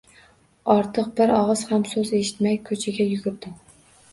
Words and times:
Ortiq 0.75 1.11
bir 1.19 1.33
og`iz 1.35 1.63
ham 1.73 1.85
so`z 1.91 2.07
eshitmay, 2.23 2.59
ko`chaga 2.71 3.09
yugurdim 3.11 3.57